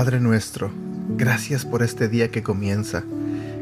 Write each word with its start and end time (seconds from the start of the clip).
Padre 0.00 0.18
nuestro, 0.18 0.72
gracias 1.18 1.66
por 1.66 1.82
este 1.82 2.08
día 2.08 2.30
que 2.30 2.42
comienza. 2.42 3.04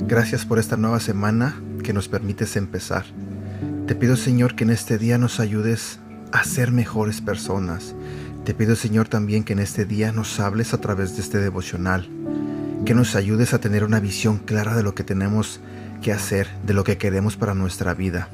Gracias 0.06 0.46
por 0.46 0.60
esta 0.60 0.76
nueva 0.76 1.00
semana 1.00 1.60
que 1.82 1.92
nos 1.92 2.06
permites 2.06 2.54
empezar. 2.54 3.06
Te 3.88 3.96
pido 3.96 4.14
Señor 4.14 4.54
que 4.54 4.62
en 4.62 4.70
este 4.70 4.98
día 4.98 5.18
nos 5.18 5.40
ayudes 5.40 5.98
a 6.30 6.44
ser 6.44 6.70
mejores 6.70 7.20
personas. 7.20 7.96
Te 8.44 8.54
pido 8.54 8.76
Señor 8.76 9.08
también 9.08 9.42
que 9.42 9.54
en 9.54 9.58
este 9.58 9.84
día 9.84 10.12
nos 10.12 10.38
hables 10.38 10.74
a 10.74 10.80
través 10.80 11.16
de 11.16 11.22
este 11.22 11.38
devocional. 11.38 12.08
Que 12.86 12.94
nos 12.94 13.16
ayudes 13.16 13.52
a 13.52 13.58
tener 13.58 13.82
una 13.82 13.98
visión 13.98 14.38
clara 14.38 14.76
de 14.76 14.84
lo 14.84 14.94
que 14.94 15.02
tenemos 15.02 15.58
que 16.02 16.12
hacer, 16.12 16.46
de 16.64 16.72
lo 16.72 16.84
que 16.84 16.98
queremos 16.98 17.36
para 17.36 17.54
nuestra 17.54 17.94
vida. 17.94 18.28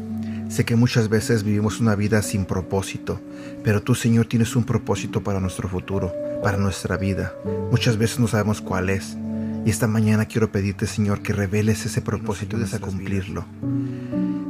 Sé 0.50 0.66
que 0.66 0.76
muchas 0.76 1.08
veces 1.08 1.42
vivimos 1.42 1.80
una 1.80 1.94
vida 1.94 2.20
sin 2.20 2.44
propósito, 2.44 3.18
pero 3.64 3.82
tú 3.82 3.94
Señor 3.94 4.26
tienes 4.26 4.56
un 4.56 4.64
propósito 4.64 5.24
para 5.24 5.40
nuestro 5.40 5.70
futuro, 5.70 6.12
para 6.44 6.58
nuestra 6.58 6.98
vida. 6.98 7.32
Muchas 7.70 7.96
veces 7.96 8.20
no 8.20 8.28
sabemos 8.28 8.60
cuál 8.60 8.90
es. 8.90 9.16
Y 9.64 9.70
esta 9.70 9.86
mañana 9.86 10.26
quiero 10.26 10.52
pedirte 10.52 10.86
Señor 10.86 11.22
que 11.22 11.32
reveles 11.32 11.86
ese 11.86 12.02
propósito 12.02 12.58
y 12.58 12.60
des 12.60 12.74
a 12.74 12.80
cumplirlo. 12.80 13.46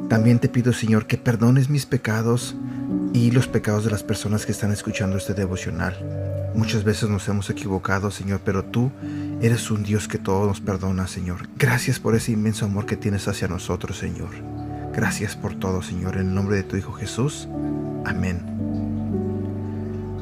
También 0.08 0.40
te 0.40 0.48
pido 0.48 0.72
Señor 0.72 1.06
que 1.06 1.18
perdones 1.18 1.70
mis 1.70 1.86
pecados 1.86 2.56
y 3.12 3.30
los 3.30 3.46
pecados 3.46 3.84
de 3.84 3.92
las 3.92 4.02
personas 4.02 4.44
que 4.44 4.50
están 4.50 4.72
escuchando 4.72 5.16
este 5.16 5.34
devocional. 5.34 6.50
Muchas 6.56 6.82
veces 6.82 7.08
nos 7.08 7.28
hemos 7.28 7.48
equivocado, 7.48 8.10
Señor, 8.10 8.40
pero 8.44 8.64
tú 8.64 8.90
eres 9.40 9.70
un 9.70 9.84
Dios 9.84 10.08
que 10.08 10.18
todo 10.18 10.48
nos 10.48 10.60
perdona, 10.60 11.06
Señor. 11.06 11.48
Gracias 11.56 12.00
por 12.00 12.16
ese 12.16 12.32
inmenso 12.32 12.64
amor 12.64 12.86
que 12.86 12.96
tienes 12.96 13.28
hacia 13.28 13.46
nosotros, 13.46 13.98
Señor. 13.98 14.30
Gracias 14.92 15.36
por 15.36 15.54
todo, 15.54 15.80
Señor, 15.80 16.16
en 16.16 16.26
el 16.26 16.34
nombre 16.34 16.56
de 16.56 16.64
tu 16.64 16.76
Hijo 16.76 16.92
Jesús. 16.92 17.48
Amén. 18.04 18.42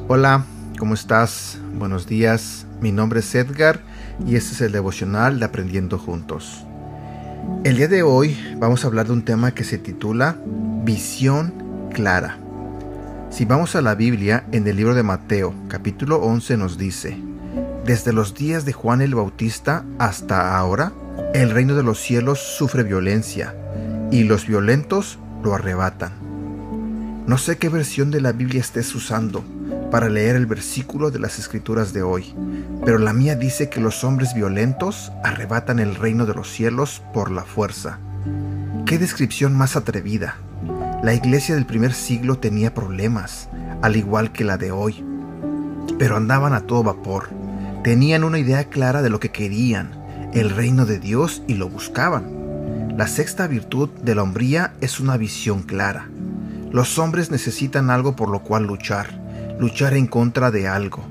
Hola, 0.07 0.45
¿cómo 0.83 0.95
estás? 0.95 1.57
Buenos 1.75 2.07
días. 2.07 2.67
Mi 2.81 2.91
nombre 2.91 3.21
es 3.21 3.35
Edgar 3.35 3.79
y 4.27 4.35
este 4.35 4.51
es 4.51 4.59
el 4.59 4.73
devocional 4.73 5.39
de 5.39 5.45
Aprendiendo 5.45 5.97
Juntos. 5.97 6.65
El 7.63 7.77
día 7.77 7.87
de 7.87 8.03
hoy 8.03 8.37
vamos 8.57 8.83
a 8.83 8.87
hablar 8.87 9.07
de 9.07 9.13
un 9.13 9.23
tema 9.23 9.53
que 9.53 9.63
se 9.63 9.77
titula 9.77 10.35
Visión 10.83 11.53
Clara. 11.93 12.37
Si 13.29 13.45
vamos 13.45 13.77
a 13.77 13.81
la 13.81 13.95
Biblia, 13.95 14.43
en 14.51 14.67
el 14.67 14.75
libro 14.75 14.93
de 14.93 15.03
Mateo, 15.03 15.55
capítulo 15.69 16.17
11 16.17 16.57
nos 16.57 16.77
dice, 16.77 17.17
Desde 17.85 18.11
los 18.11 18.35
días 18.35 18.65
de 18.65 18.73
Juan 18.73 18.99
el 18.99 19.15
Bautista 19.15 19.85
hasta 19.99 20.57
ahora, 20.57 20.91
el 21.33 21.51
reino 21.51 21.75
de 21.75 21.83
los 21.83 22.01
cielos 22.01 22.39
sufre 22.57 22.83
violencia 22.83 23.55
y 24.11 24.25
los 24.25 24.47
violentos 24.47 25.17
lo 25.45 25.53
arrebatan. 25.53 26.11
No 27.25 27.37
sé 27.37 27.57
qué 27.57 27.69
versión 27.69 28.11
de 28.11 28.19
la 28.19 28.33
Biblia 28.33 28.59
estés 28.59 28.93
usando 28.95 29.45
para 29.93 30.09
leer 30.09 30.35
el 30.35 30.47
versículo 30.47 31.11
de 31.11 31.19
las 31.19 31.37
escrituras 31.37 31.93
de 31.93 32.01
hoy, 32.01 32.33
pero 32.83 32.97
la 32.97 33.13
mía 33.13 33.35
dice 33.35 33.69
que 33.69 33.79
los 33.79 34.03
hombres 34.03 34.33
violentos 34.33 35.11
arrebatan 35.23 35.77
el 35.77 35.93
reino 35.93 36.25
de 36.25 36.33
los 36.33 36.49
cielos 36.49 37.03
por 37.13 37.29
la 37.29 37.43
fuerza. 37.43 37.99
¡Qué 38.87 38.97
descripción 38.97 39.55
más 39.55 39.75
atrevida! 39.75 40.37
La 41.03 41.13
iglesia 41.13 41.53
del 41.53 41.67
primer 41.67 41.93
siglo 41.93 42.39
tenía 42.39 42.73
problemas, 42.73 43.49
al 43.83 43.95
igual 43.95 44.31
que 44.31 44.43
la 44.43 44.57
de 44.57 44.71
hoy, 44.71 45.05
pero 45.99 46.17
andaban 46.17 46.53
a 46.53 46.61
todo 46.61 46.81
vapor. 46.81 47.29
Tenían 47.83 48.23
una 48.23 48.39
idea 48.39 48.63
clara 48.63 49.03
de 49.03 49.11
lo 49.11 49.19
que 49.19 49.29
querían, 49.29 49.91
el 50.33 50.49
reino 50.49 50.87
de 50.87 50.97
Dios, 50.97 51.43
y 51.47 51.53
lo 51.53 51.69
buscaban. 51.69 52.95
La 52.97 53.05
sexta 53.05 53.45
virtud 53.45 53.89
de 54.01 54.15
la 54.15 54.23
hombría 54.23 54.73
es 54.81 54.99
una 54.99 55.17
visión 55.17 55.61
clara. 55.61 56.09
Los 56.71 56.97
hombres 56.97 57.29
necesitan 57.29 57.91
algo 57.91 58.15
por 58.15 58.29
lo 58.29 58.39
cual 58.39 58.63
luchar, 58.63 59.21
luchar 59.63 59.93
en 59.93 60.07
contra 60.07 60.51
de 60.51 60.67
algo. 60.67 61.05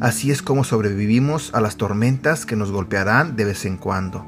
Así 0.00 0.30
es 0.30 0.40
como 0.40 0.64
sobrevivimos 0.64 1.50
a 1.52 1.60
las 1.60 1.76
tormentas 1.76 2.46
que 2.46 2.56
nos 2.56 2.72
golpearán 2.72 3.36
de 3.36 3.44
vez 3.44 3.66
en 3.66 3.76
cuando. 3.76 4.24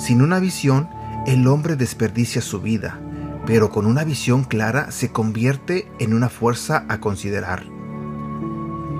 Sin 0.00 0.20
una 0.20 0.40
visión, 0.40 0.88
el 1.24 1.46
hombre 1.46 1.76
desperdicia 1.76 2.42
su 2.42 2.60
vida, 2.60 2.98
pero 3.46 3.70
con 3.70 3.86
una 3.86 4.02
visión 4.02 4.42
clara 4.42 4.90
se 4.90 5.12
convierte 5.12 5.86
en 6.00 6.12
una 6.12 6.28
fuerza 6.28 6.86
a 6.88 6.98
considerar. 6.98 7.62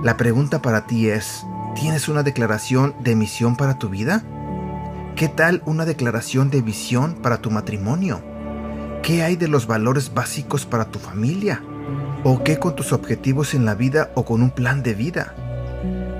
La 0.04 0.16
pregunta 0.16 0.62
para 0.62 0.86
ti 0.86 1.08
es, 1.08 1.44
¿tienes 1.74 2.08
una 2.08 2.22
declaración 2.22 2.94
de 3.02 3.16
misión 3.16 3.56
para 3.56 3.80
tu 3.80 3.88
vida? 3.88 4.22
¿Qué 5.16 5.26
tal 5.26 5.60
una 5.66 5.86
declaración 5.86 6.50
de 6.50 6.62
visión 6.62 7.14
para 7.20 7.38
tu 7.38 7.50
matrimonio? 7.50 8.22
¿Qué 9.02 9.24
hay 9.24 9.34
de 9.34 9.48
los 9.48 9.66
valores 9.66 10.14
básicos 10.14 10.66
para 10.66 10.84
tu 10.84 11.00
familia? 11.00 11.60
¿O 12.26 12.42
qué 12.42 12.58
con 12.58 12.74
tus 12.74 12.94
objetivos 12.94 13.52
en 13.52 13.66
la 13.66 13.74
vida 13.74 14.10
o 14.14 14.24
con 14.24 14.40
un 14.40 14.50
plan 14.50 14.82
de 14.82 14.94
vida? 14.94 15.34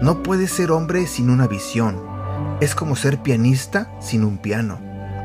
No 0.03 0.23
puedes 0.23 0.51
ser 0.51 0.71
hombre 0.71 1.07
sin 1.07 1.31
una 1.31 1.47
visión. 1.47 1.99
Es 2.61 2.75
como 2.75 2.95
ser 2.95 3.23
pianista 3.23 3.91
sin 4.01 4.23
un 4.23 4.37
piano 4.37 4.79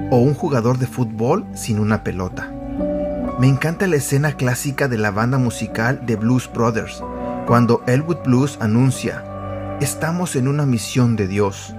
o 0.10 0.20
un 0.20 0.34
jugador 0.34 0.78
de 0.78 0.88
fútbol 0.88 1.46
sin 1.54 1.80
una 1.80 2.02
pelota. 2.02 2.54
Me 3.40 3.50
encanta 3.50 3.88
la 3.88 3.98
escena 3.98 4.38
clásica 4.38 4.88
de 4.88 4.98
la 4.98 5.12
banda 5.12 5.38
musical 5.38 6.06
de 6.06 6.16
Blues 6.16 6.50
Brothers, 6.54 7.04
cuando 7.46 7.84
Elwood 7.86 8.24
Blues 8.24 8.58
anuncia, 8.62 9.26
estamos 9.82 10.38
en 10.38 10.48
una 10.48 10.66
misión 10.66 11.18
de 11.18 11.28
Dios. 11.28 11.76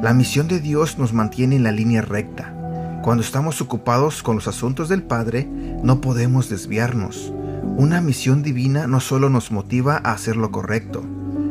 La 0.00 0.14
misión 0.14 0.46
de 0.46 0.60
Dios 0.60 0.96
nos 0.96 1.12
mantiene 1.12 1.56
en 1.56 1.64
la 1.64 1.72
línea 1.72 2.02
recta. 2.02 2.54
Cuando 3.02 3.24
estamos 3.24 3.60
ocupados 3.60 4.22
con 4.22 4.36
los 4.36 4.46
asuntos 4.46 4.88
del 4.88 5.02
Padre, 5.02 5.48
no 5.82 6.00
podemos 6.00 6.48
desviarnos. 6.48 7.32
Una 7.76 8.00
misión 8.00 8.42
divina 8.42 8.86
no 8.86 9.00
solo 9.00 9.30
nos 9.30 9.50
motiva 9.50 10.00
a 10.02 10.12
hacer 10.12 10.36
lo 10.36 10.50
correcto, 10.50 11.04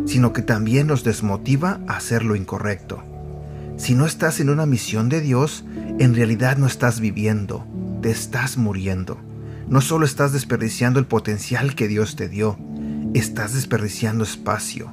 sino 0.06 0.34
que 0.34 0.42
también 0.42 0.88
nos 0.88 1.04
desmotiva 1.04 1.80
a 1.88 1.98
hacer 1.98 2.24
lo 2.24 2.36
incorrecto. 2.36 3.04
Si 3.78 3.94
no 3.94 4.06
estás 4.06 4.40
en 4.40 4.50
una 4.50 4.66
misión 4.66 5.10
de 5.10 5.22
Dios, 5.22 5.64
en 6.00 6.16
realidad 6.16 6.58
no 6.58 6.66
estás 6.66 7.00
viviendo, 7.00 7.66
te 8.02 8.10
estás 8.10 8.58
muriendo. 8.58 9.18
No 9.70 9.82
solo 9.82 10.06
estás 10.06 10.34
desperdiciando 10.34 11.00
el 11.00 11.06
potencial 11.06 11.76
que 11.76 11.88
Dios 11.88 12.16
te 12.16 12.30
dio, 12.30 12.58
estás 13.14 13.54
desperdiciando 13.54 14.24
espacio. 14.24 14.92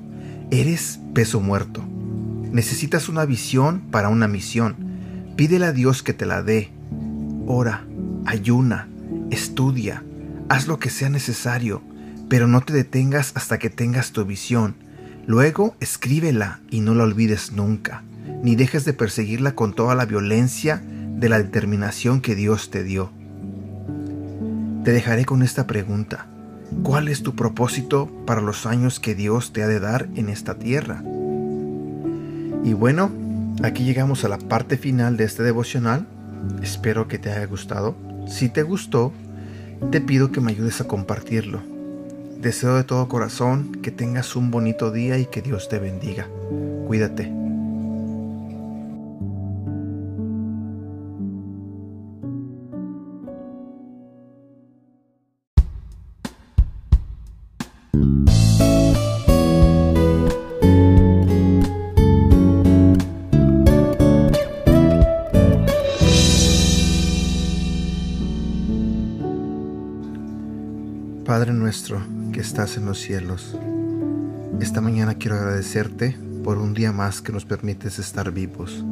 Eres 0.51 1.01
peso 1.15 1.41
muerto. 1.41 1.83
Necesitas 2.53 3.09
una 3.09 3.25
visión 3.25 3.81
para 3.91 4.09
una 4.09 4.29
misión. 4.29 4.77
Pídele 5.37 5.67
a 5.67 5.73
Dios 5.73 6.03
que 6.03 6.13
te 6.13 6.27
la 6.27 6.43
dé. 6.43 6.71
Ora, 7.47 7.85
ayuna, 8.27 8.89
estudia, 9.31 10.05
haz 10.49 10.67
lo 10.67 10.79
que 10.79 10.91
sea 10.91 11.09
necesario, 11.09 11.83
pero 12.29 12.47
no 12.47 12.61
te 12.61 12.73
detengas 12.73 13.33
hasta 13.35 13.59
que 13.59 13.71
tengas 13.71 14.13
tu 14.13 14.25
visión. 14.25 14.77
Luego 15.27 15.77
escríbela 15.81 16.61
y 16.71 16.81
no 16.81 16.95
la 16.95 17.05
olvides 17.05 17.53
nunca, 17.53 18.03
ni 18.43 18.57
dejes 18.57 18.85
de 18.85 18.93
perseguirla 18.93 19.55
con 19.55 19.75
toda 19.75 19.95
la 19.95 20.07
violencia 20.07 20.83
de 20.85 21.29
la 21.29 21.39
determinación 21.39 22.21
que 22.21 22.35
Dios 22.35 22.71
te 22.71 22.85
dio. 22.85 23.11
Te 24.85 24.93
dejaré 24.93 25.25
con 25.25 25.43
esta 25.43 25.67
pregunta. 25.67 26.27
¿Cuál 26.83 27.09
es 27.09 27.23
tu 27.23 27.35
propósito 27.35 28.11
para 28.27 28.41
los 28.41 28.67
años 28.67 29.01
que 29.01 29.15
Dios 29.15 29.53
te 29.53 29.63
ha 29.63 29.69
de 29.69 29.81
dar 29.81 30.09
en 30.15 30.29
esta 30.29 30.59
tierra? 30.59 31.03
Y 32.65 32.73
bueno, 32.73 33.11
aquí 33.63 33.85
llegamos 33.85 34.25
a 34.25 34.29
la 34.29 34.39
parte 34.39 34.77
final 34.77 35.17
de 35.17 35.25
este 35.25 35.43
devocional. 35.43 36.07
Espero 36.63 37.09
que 37.09 37.19
te 37.19 37.31
haya 37.31 37.47
gustado. 37.47 37.97
Si 38.27 38.49
te 38.49 38.63
gustó, 38.63 39.13
te 39.91 40.01
pido 40.01 40.31
que 40.31 40.41
me 40.41 40.53
ayudes 40.53 40.81
a 40.81 40.89
compartirlo. 40.89 41.61
Deseo 42.41 42.77
de 42.77 42.85
todo 42.85 43.09
corazón 43.09 43.81
que 43.83 43.91
tengas 43.91 44.37
un 44.37 44.51
bonito 44.51 44.91
día 44.91 45.19
y 45.19 45.27
que 45.27 45.43
Dios 45.43 45.69
te 45.69 45.79
bendiga. 45.79 46.29
Cuídate. 46.87 47.44
Padre 71.35 71.53
nuestro 71.53 72.01
que 72.33 72.39
estás 72.39 72.77
en 72.77 72.87
los 72.87 73.01
cielos, 73.01 73.59
esta 74.61 74.81
mañana 74.81 75.17
quiero 75.17 75.35
agradecerte 75.35 76.17
por 76.45 76.59
un 76.59 76.75
día 76.75 76.93
más 76.93 77.21
que 77.21 77.33
nos 77.33 77.45
permites 77.45 77.99
estar 77.99 78.31
vivos. 78.31 78.85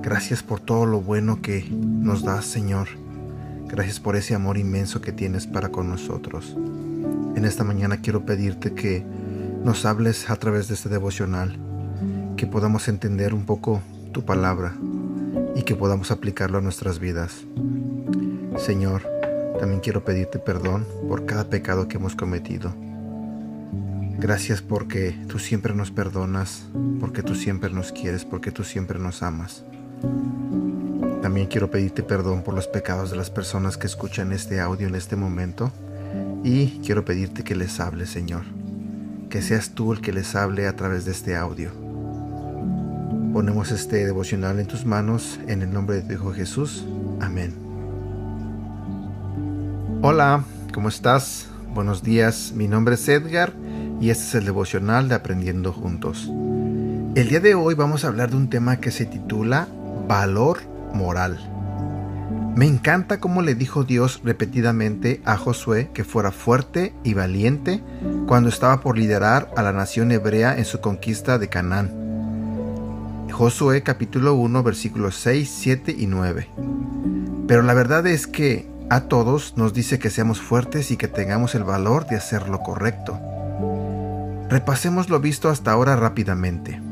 Gracias 0.00 0.42
por 0.42 0.60
todo 0.60 0.86
lo 0.86 1.02
bueno 1.02 1.42
que 1.42 1.68
nos 1.70 2.24
das, 2.24 2.46
Señor. 2.46 2.88
Gracias 3.68 4.00
por 4.00 4.16
ese 4.16 4.34
amor 4.34 4.56
inmenso 4.56 5.02
que 5.02 5.12
tienes 5.12 5.46
para 5.46 5.68
con 5.68 5.90
nosotros. 5.90 6.56
En 7.36 7.44
esta 7.44 7.62
mañana 7.62 8.00
quiero 8.00 8.24
pedirte 8.24 8.72
que 8.72 9.04
nos 9.62 9.84
hables 9.84 10.30
a 10.30 10.36
través 10.36 10.68
de 10.68 10.72
este 10.76 10.88
devocional, 10.88 11.58
que 12.38 12.46
podamos 12.46 12.88
entender 12.88 13.34
un 13.34 13.44
poco 13.44 13.82
tu 14.12 14.24
palabra 14.24 14.74
y 15.54 15.64
que 15.64 15.76
podamos 15.76 16.10
aplicarlo 16.10 16.56
a 16.56 16.62
nuestras 16.62 17.00
vidas. 17.00 17.44
Señor, 18.56 19.19
también 19.60 19.82
quiero 19.82 20.02
pedirte 20.02 20.38
perdón 20.38 20.86
por 21.06 21.26
cada 21.26 21.44
pecado 21.44 21.86
que 21.86 21.98
hemos 21.98 22.16
cometido. 22.16 22.72
Gracias 24.18 24.62
porque 24.62 25.14
tú 25.28 25.38
siempre 25.38 25.74
nos 25.74 25.90
perdonas, 25.90 26.62
porque 26.98 27.22
tú 27.22 27.34
siempre 27.34 27.68
nos 27.68 27.92
quieres, 27.92 28.24
porque 28.24 28.52
tú 28.52 28.64
siempre 28.64 28.98
nos 28.98 29.22
amas. 29.22 29.62
También 31.20 31.46
quiero 31.46 31.70
pedirte 31.70 32.02
perdón 32.02 32.42
por 32.42 32.54
los 32.54 32.68
pecados 32.68 33.10
de 33.10 33.18
las 33.18 33.28
personas 33.28 33.76
que 33.76 33.86
escuchan 33.86 34.32
este 34.32 34.60
audio 34.60 34.88
en 34.88 34.94
este 34.94 35.14
momento 35.14 35.70
y 36.42 36.80
quiero 36.82 37.04
pedirte 37.04 37.44
que 37.44 37.54
les 37.54 37.80
hable, 37.80 38.06
Señor. 38.06 38.44
Que 39.28 39.42
seas 39.42 39.72
tú 39.74 39.92
el 39.92 40.00
que 40.00 40.14
les 40.14 40.34
hable 40.36 40.68
a 40.68 40.74
través 40.74 41.04
de 41.04 41.12
este 41.12 41.36
audio. 41.36 41.70
Ponemos 43.34 43.72
este 43.72 44.06
devocional 44.06 44.58
en 44.58 44.66
tus 44.66 44.86
manos 44.86 45.38
en 45.48 45.60
el 45.60 45.70
nombre 45.70 45.96
de 45.96 46.02
tu 46.02 46.14
Hijo 46.14 46.32
Jesús. 46.32 46.86
Amén. 47.20 47.69
Hola, 50.02 50.44
¿cómo 50.72 50.88
estás? 50.88 51.48
Buenos 51.74 52.02
días, 52.02 52.52
mi 52.56 52.68
nombre 52.68 52.94
es 52.94 53.06
Edgar 53.06 53.52
y 54.00 54.08
este 54.08 54.24
es 54.24 54.34
el 54.36 54.46
devocional 54.46 55.10
de 55.10 55.14
Aprendiendo 55.14 55.74
Juntos. 55.74 56.26
El 57.14 57.28
día 57.28 57.40
de 57.40 57.54
hoy 57.54 57.74
vamos 57.74 58.02
a 58.02 58.08
hablar 58.08 58.30
de 58.30 58.38
un 58.38 58.48
tema 58.48 58.80
que 58.80 58.92
se 58.92 59.04
titula 59.04 59.68
Valor 60.08 60.60
Moral. 60.94 61.38
Me 62.56 62.64
encanta 62.66 63.20
cómo 63.20 63.42
le 63.42 63.54
dijo 63.54 63.84
Dios 63.84 64.22
repetidamente 64.24 65.20
a 65.26 65.36
Josué 65.36 65.90
que 65.92 66.02
fuera 66.02 66.30
fuerte 66.32 66.94
y 67.04 67.12
valiente 67.12 67.82
cuando 68.26 68.48
estaba 68.48 68.80
por 68.80 68.96
liderar 68.96 69.50
a 69.54 69.60
la 69.60 69.72
nación 69.72 70.12
hebrea 70.12 70.56
en 70.56 70.64
su 70.64 70.80
conquista 70.80 71.38
de 71.38 71.50
Canaán. 71.50 73.28
Josué 73.30 73.82
capítulo 73.82 74.32
1 74.32 74.62
versículos 74.62 75.16
6, 75.16 75.54
7 75.60 75.94
y 75.98 76.06
9. 76.06 76.48
Pero 77.46 77.60
la 77.60 77.74
verdad 77.74 78.06
es 78.06 78.26
que 78.26 78.69
a 78.90 79.02
todos 79.02 79.56
nos 79.56 79.72
dice 79.72 80.00
que 80.00 80.10
seamos 80.10 80.40
fuertes 80.40 80.90
y 80.90 80.96
que 80.96 81.06
tengamos 81.06 81.54
el 81.54 81.62
valor 81.62 82.06
de 82.08 82.16
hacer 82.16 82.48
lo 82.48 82.58
correcto. 82.58 83.20
Repasemos 84.48 85.08
lo 85.08 85.20
visto 85.20 85.48
hasta 85.48 85.70
ahora 85.70 85.94
rápidamente. 85.94 86.82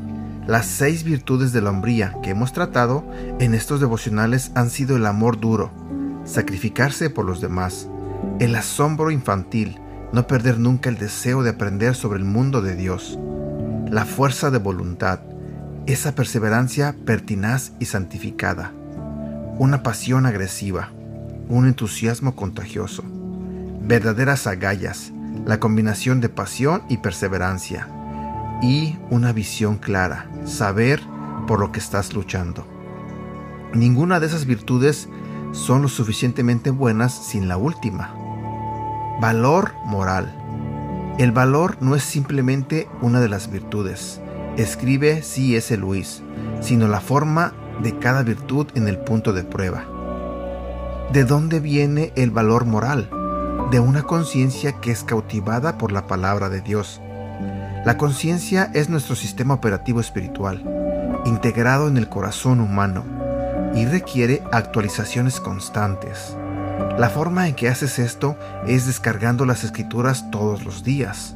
Las 0.47 0.65
seis 0.65 1.03
virtudes 1.03 1.51
de 1.51 1.61
la 1.61 1.71
hombría 1.71 2.15
que 2.23 2.29
hemos 2.29 2.53
tratado 2.53 3.03
en 3.39 3.53
estos 3.53 3.81
devocionales 3.81 4.51
han 4.55 4.69
sido 4.69 4.95
el 4.95 5.05
amor 5.05 5.41
duro, 5.41 5.71
sacrificarse 6.23 7.09
por 7.09 7.25
los 7.25 7.41
demás, 7.41 7.89
el 8.39 8.55
asombro 8.55 9.11
infantil, 9.11 9.77
no 10.13 10.25
perder 10.25 10.57
nunca 10.57 10.89
el 10.89 10.97
deseo 10.97 11.43
de 11.43 11.49
aprender 11.49 11.95
sobre 11.95 12.19
el 12.19 12.25
mundo 12.25 12.61
de 12.61 12.77
Dios, 12.77 13.19
la 13.89 14.05
fuerza 14.05 14.51
de 14.51 14.57
voluntad, 14.57 15.19
esa 15.85 16.15
perseverancia 16.15 16.95
pertinaz 17.05 17.73
y 17.77 17.85
santificada, 17.85 18.71
una 19.57 19.83
pasión 19.83 20.25
agresiva, 20.25 20.91
un 21.49 21.67
entusiasmo 21.67 22.35
contagioso, 22.35 23.03
verdaderas 23.81 24.45
agallas, 24.45 25.11
la 25.45 25.59
combinación 25.59 26.21
de 26.21 26.29
pasión 26.29 26.83
y 26.89 26.97
perseverancia, 26.97 27.87
y 28.61 28.97
una 29.09 29.33
visión 29.33 29.77
clara, 29.77 30.29
saber 30.45 31.01
por 31.47 31.59
lo 31.59 31.71
que 31.71 31.79
estás 31.79 32.13
luchando. 32.13 32.67
Ninguna 33.73 34.19
de 34.19 34.27
esas 34.27 34.45
virtudes 34.45 35.09
son 35.51 35.81
lo 35.81 35.87
suficientemente 35.87 36.69
buenas 36.69 37.13
sin 37.13 37.47
la 37.47 37.57
última. 37.57 38.13
Valor 39.19 39.73
moral. 39.85 40.35
El 41.17 41.31
valor 41.31 41.77
no 41.81 41.95
es 41.95 42.03
simplemente 42.03 42.87
una 43.01 43.19
de 43.19 43.29
las 43.29 43.51
virtudes, 43.51 44.21
escribe 44.55 45.23
C.S. 45.23 45.75
Luis, 45.77 46.21
sino 46.61 46.87
la 46.87 47.01
forma 47.01 47.53
de 47.81 47.97
cada 47.97 48.21
virtud 48.21 48.67
en 48.75 48.87
el 48.87 48.99
punto 48.99 49.33
de 49.33 49.43
prueba. 49.43 49.98
¿De 51.13 51.23
dónde 51.23 51.59
viene 51.59 52.13
el 52.15 52.29
valor 52.29 52.65
moral? 52.65 53.09
De 53.71 53.79
una 53.79 54.03
conciencia 54.03 54.73
que 54.73 54.91
es 54.91 55.03
cautivada 55.03 55.77
por 55.77 55.91
la 55.91 56.05
palabra 56.05 56.49
de 56.49 56.61
Dios. 56.61 57.01
La 57.85 57.97
conciencia 57.97 58.69
es 58.73 58.89
nuestro 58.89 59.15
sistema 59.15 59.55
operativo 59.55 59.99
espiritual, 60.01 60.63
integrado 61.25 61.87
en 61.87 61.97
el 61.97 62.09
corazón 62.09 62.59
humano, 62.59 63.03
y 63.73 63.85
requiere 63.85 64.43
actualizaciones 64.51 65.39
constantes. 65.39 66.37
La 66.97 67.09
forma 67.09 67.47
en 67.47 67.55
que 67.55 67.69
haces 67.69 67.97
esto 67.97 68.37
es 68.67 68.85
descargando 68.85 69.45
las 69.45 69.63
escrituras 69.63 70.29
todos 70.29 70.63
los 70.63 70.83
días, 70.83 71.35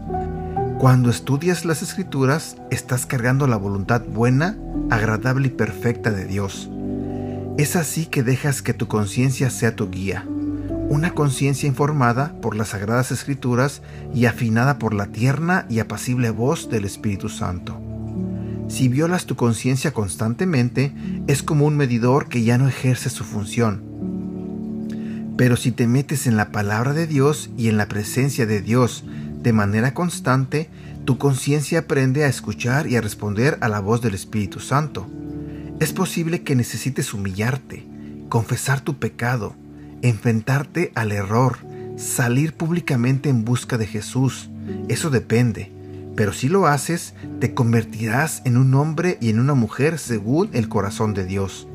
cuando 0.84 1.10
estudias 1.10 1.64
las 1.64 1.82
escrituras, 1.82 2.58
estás 2.70 3.06
cargando 3.06 3.48
la 3.48 3.56
voluntad 3.56 4.02
buena, 4.06 4.58
agradable 4.90 5.48
y 5.48 5.52
perfecta 5.52 6.12
de 6.12 6.26
Dios. 6.26 6.70
Es 7.56 7.76
así 7.76 8.08
que 8.08 8.24
dejas 8.24 8.64
que 8.64 8.74
tu 8.74 8.88
conciencia 8.88 9.52
sea 9.52 9.76
tu 9.76 9.92
guía, 9.92 10.26
una 10.90 11.14
conciencia 11.14 11.68
informada 11.68 12.34
por 12.42 12.56
las 12.56 12.70
sagradas 12.70 13.12
escrituras 13.12 13.84
y 14.12 14.26
afinada 14.26 14.80
por 14.80 14.96
la 14.96 15.08
tierna 15.08 15.68
y 15.70 15.78
apacible 15.78 16.32
voz 16.32 16.68
del 16.72 16.84
Espíritu 16.84 17.30
Santo. 17.30 17.80
Si 18.70 18.88
violas 18.88 19.28
tu 19.28 19.36
conciencia 19.36 19.92
constantemente, 19.92 20.94
es 21.28 21.44
como 21.44 21.68
un 21.68 21.78
medidor 21.78 22.28
que 22.28 22.44
ya 22.44 22.58
no 22.58 22.68
ejerce 22.68 23.12
su 23.12 23.24
función. 23.24 23.84
Pero 25.38 25.56
si 25.56 25.72
te 25.72 25.86
metes 25.86 26.26
en 26.26 26.38
la 26.38 26.52
palabra 26.52 26.94
de 26.94 27.06
Dios 27.06 27.52
y 27.56 27.68
en 27.68 27.78
la 27.78 27.88
presencia 27.88 28.48
de 28.48 28.62
Dios 28.62 29.04
de 29.44 29.54
manera 29.54 29.94
constante, 29.94 30.72
tu 31.06 31.20
conciencia 31.20 31.80
aprende 31.80 32.24
a 32.24 32.30
escuchar 32.30 32.88
y 32.88 32.96
a 32.96 33.02
responder 33.02 33.60
a 33.62 33.70
la 33.70 33.80
voz 33.80 34.02
del 34.02 34.16
Espíritu 34.16 34.60
Santo. 34.60 35.08
Es 35.84 35.92
posible 35.92 36.44
que 36.44 36.56
necesites 36.56 37.14
humillarte, 37.14 37.86
confesar 38.30 38.80
tu 38.80 39.00
pecado, 39.00 39.54
enfrentarte 40.02 40.94
al 40.96 41.12
error, 41.12 41.58
salir 41.98 42.54
públicamente 42.54 43.28
en 43.28 43.44
busca 43.44 43.78
de 43.78 43.86
Jesús. 43.86 44.50
Eso 44.88 45.10
depende. 45.10 45.74
Pero 46.16 46.32
si 46.32 46.48
lo 46.48 46.68
haces, 46.68 47.16
te 47.42 47.54
convertirás 47.54 48.44
en 48.46 48.56
un 48.56 48.74
hombre 48.76 49.18
y 49.20 49.30
en 49.30 49.42
una 49.42 49.56
mujer 49.56 50.00
según 50.00 50.50
el 50.54 50.70
corazón 50.70 51.14
de 51.14 51.26
Dios. 51.26 51.68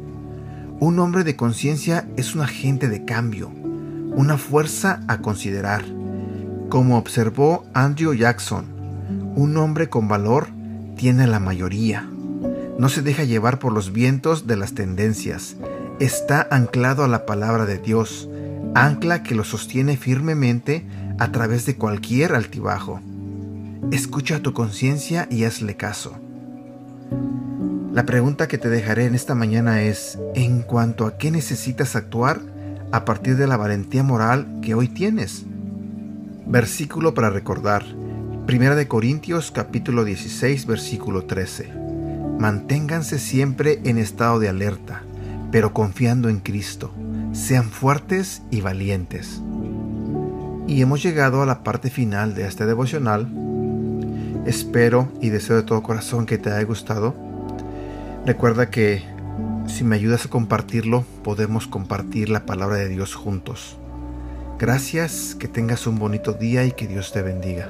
Un 0.80 0.98
hombre 1.00 1.22
de 1.22 1.36
conciencia 1.36 2.08
es 2.16 2.34
un 2.34 2.40
agente 2.40 2.88
de 2.88 3.04
cambio, 3.04 3.50
una 3.50 4.38
fuerza 4.38 5.02
a 5.06 5.18
considerar. 5.18 5.84
Como 6.70 6.96
observó 6.96 7.66
Andrew 7.74 8.14
Jackson, 8.14 8.64
un 9.36 9.54
hombre 9.58 9.90
con 9.90 10.08
valor 10.08 10.48
tiene 10.96 11.26
la 11.26 11.40
mayoría. 11.40 12.08
No 12.78 12.88
se 12.88 13.02
deja 13.02 13.24
llevar 13.24 13.58
por 13.58 13.72
los 13.72 13.92
vientos 13.92 14.46
de 14.46 14.56
las 14.56 14.72
tendencias. 14.72 15.56
Está 15.98 16.46
anclado 16.52 17.02
a 17.02 17.08
la 17.08 17.26
palabra 17.26 17.66
de 17.66 17.78
Dios, 17.78 18.28
ancla 18.76 19.24
que 19.24 19.34
lo 19.34 19.42
sostiene 19.42 19.96
firmemente 19.96 20.86
a 21.18 21.32
través 21.32 21.66
de 21.66 21.74
cualquier 21.74 22.36
altibajo. 22.36 23.00
Escucha 23.90 24.42
tu 24.42 24.52
conciencia 24.52 25.26
y 25.28 25.42
hazle 25.42 25.76
caso. 25.76 26.18
La 27.92 28.06
pregunta 28.06 28.46
que 28.46 28.58
te 28.58 28.68
dejaré 28.68 29.06
en 29.06 29.16
esta 29.16 29.34
mañana 29.34 29.82
es, 29.82 30.16
en 30.36 30.62
cuanto 30.62 31.04
a 31.04 31.18
qué 31.18 31.32
necesitas 31.32 31.96
actuar 31.96 32.40
a 32.92 33.04
partir 33.04 33.36
de 33.36 33.48
la 33.48 33.56
valentía 33.56 34.04
moral 34.04 34.60
que 34.62 34.74
hoy 34.74 34.86
tienes. 34.86 35.44
Versículo 36.46 37.12
para 37.12 37.30
recordar. 37.30 37.84
Primera 38.46 38.76
de 38.76 38.86
Corintios 38.86 39.50
capítulo 39.50 40.04
16 40.04 40.64
versículo 40.66 41.24
13. 41.24 41.87
Manténganse 42.38 43.18
siempre 43.18 43.80
en 43.84 43.98
estado 43.98 44.38
de 44.38 44.48
alerta, 44.48 45.02
pero 45.50 45.74
confiando 45.74 46.28
en 46.28 46.38
Cristo. 46.38 46.92
Sean 47.32 47.64
fuertes 47.64 48.42
y 48.52 48.60
valientes. 48.60 49.42
Y 50.68 50.80
hemos 50.80 51.02
llegado 51.02 51.42
a 51.42 51.46
la 51.46 51.64
parte 51.64 51.90
final 51.90 52.36
de 52.36 52.46
este 52.46 52.64
devocional. 52.64 53.28
Espero 54.46 55.08
y 55.20 55.30
deseo 55.30 55.56
de 55.56 55.64
todo 55.64 55.82
corazón 55.82 56.26
que 56.26 56.38
te 56.38 56.50
haya 56.50 56.62
gustado. 56.62 57.14
Recuerda 58.24 58.70
que 58.70 59.02
si 59.66 59.82
me 59.82 59.96
ayudas 59.96 60.26
a 60.26 60.30
compartirlo, 60.30 61.04
podemos 61.24 61.66
compartir 61.66 62.28
la 62.28 62.46
palabra 62.46 62.76
de 62.76 62.88
Dios 62.88 63.16
juntos. 63.16 63.78
Gracias, 64.60 65.34
que 65.34 65.48
tengas 65.48 65.86
un 65.86 65.98
bonito 65.98 66.34
día 66.34 66.64
y 66.64 66.72
que 66.72 66.86
Dios 66.86 67.12
te 67.12 67.22
bendiga. 67.22 67.68